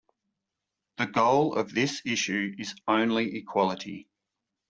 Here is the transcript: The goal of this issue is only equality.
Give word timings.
The 0.97 1.05
goal 1.05 1.53
of 1.53 1.75
this 1.75 2.01
issue 2.07 2.55
is 2.57 2.73
only 2.87 3.35
equality. 3.37 4.09